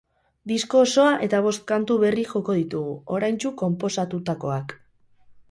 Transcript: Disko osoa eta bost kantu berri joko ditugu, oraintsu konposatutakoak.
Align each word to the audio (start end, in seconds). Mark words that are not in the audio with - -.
Disko 0.51 0.79
osoa 0.85 1.11
eta 1.27 1.41
bost 1.47 1.63
kantu 1.71 1.97
berri 2.05 2.23
joko 2.31 2.57
ditugu, 2.61 2.97
oraintsu 3.19 3.53
konposatutakoak. 3.63 4.77